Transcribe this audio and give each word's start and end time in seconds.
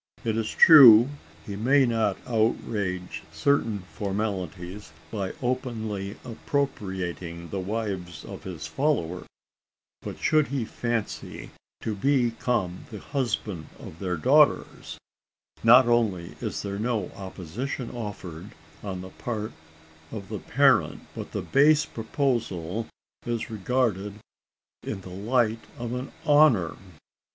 It 0.23 0.35
is 0.35 0.49
true 0.49 1.09
he 1.45 1.55
may 1.55 1.85
not 1.85 2.17
outrage 2.25 3.21
certain 3.31 3.83
formalities, 3.93 4.91
by 5.11 5.33
openly 5.43 6.17
appropriating 6.25 7.49
the 7.49 7.59
wives 7.59 8.25
of 8.25 8.43
his 8.43 8.65
followers; 8.65 9.27
but 10.01 10.17
should 10.17 10.47
he 10.47 10.65
fancy 10.65 11.51
to 11.81 11.93
become 11.95 12.85
the 12.89 12.97
husband 12.97 13.67
of 13.77 13.99
their 13.99 14.17
daughters, 14.17 14.97
not 15.63 15.85
only 15.87 16.35
is 16.41 16.63
there 16.63 16.79
no 16.79 17.11
opposition 17.15 17.91
offered 17.91 18.53
on 18.81 19.01
the 19.01 19.09
part 19.11 19.51
of 20.11 20.29
the 20.29 20.39
parent, 20.39 21.01
but 21.13 21.31
the 21.31 21.43
base 21.43 21.85
proposal 21.85 22.87
is 23.23 23.51
regarded 23.51 24.15
in 24.81 25.01
the 25.01 25.09
light 25.11 25.59
of 25.77 25.93
an 25.93 26.11
honour! 26.25 26.75